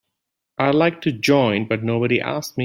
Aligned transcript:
I'd 0.57 0.73
like 0.73 1.01
to 1.01 1.11
join 1.11 1.67
but 1.67 1.83
nobody 1.83 2.19
asked 2.19 2.57
me. 2.57 2.59